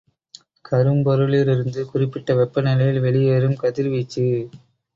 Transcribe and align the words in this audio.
கரும்பொருளிலிருந்து 0.65 1.85
குறிப்பிட்ட 1.85 2.33
வெப்பநிலையில் 2.35 2.99
வெளியேறும் 2.99 3.55
கதிர்வீச்சு. 3.55 4.27